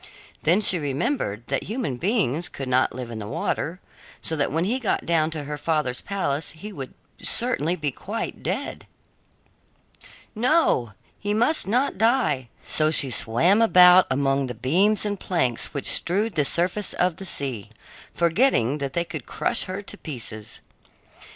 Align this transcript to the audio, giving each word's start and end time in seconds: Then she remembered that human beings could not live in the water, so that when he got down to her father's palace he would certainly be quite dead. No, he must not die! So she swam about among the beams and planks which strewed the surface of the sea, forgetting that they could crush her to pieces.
Then 0.41 0.61
she 0.61 0.79
remembered 0.79 1.45
that 1.45 1.65
human 1.65 1.97
beings 1.97 2.49
could 2.49 2.67
not 2.67 2.91
live 2.95 3.11
in 3.11 3.19
the 3.19 3.27
water, 3.27 3.79
so 4.19 4.35
that 4.35 4.51
when 4.51 4.63
he 4.63 4.79
got 4.79 5.05
down 5.05 5.29
to 5.29 5.43
her 5.43 5.59
father's 5.59 6.01
palace 6.01 6.53
he 6.53 6.73
would 6.73 6.95
certainly 7.21 7.75
be 7.75 7.91
quite 7.91 8.41
dead. 8.41 8.87
No, 10.33 10.93
he 11.19 11.35
must 11.35 11.67
not 11.67 11.99
die! 11.99 12.49
So 12.63 12.89
she 12.89 13.11
swam 13.11 13.61
about 13.61 14.07
among 14.09 14.47
the 14.47 14.55
beams 14.55 15.05
and 15.05 15.19
planks 15.19 15.71
which 15.71 15.85
strewed 15.91 16.33
the 16.33 16.45
surface 16.45 16.93
of 16.93 17.17
the 17.17 17.25
sea, 17.25 17.69
forgetting 18.11 18.79
that 18.79 18.93
they 18.93 19.03
could 19.05 19.27
crush 19.27 19.65
her 19.65 19.83
to 19.83 19.97
pieces. 19.99 20.61